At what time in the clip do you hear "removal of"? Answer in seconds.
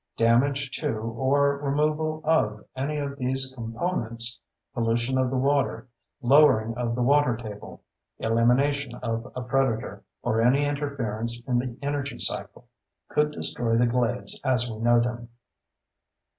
1.59-2.65